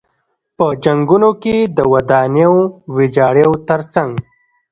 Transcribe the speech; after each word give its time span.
په 0.57 0.65
جنګونو 0.83 1.29
کې 1.43 1.55
د 1.77 1.79
ودانیو 1.93 2.53
ویجاړیو 2.95 3.53
تر 3.67 3.79
څنګ. 3.93 4.11